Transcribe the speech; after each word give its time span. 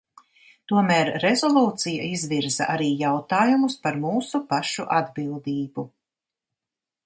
Tomēr 0.69 1.11
rezolūcija 1.23 2.07
izvirza 2.15 2.67
arī 2.77 2.89
jautājumus 3.03 3.77
par 3.87 4.01
mūsu 4.09 4.43
pašu 4.55 4.89
atbildību. 5.01 5.89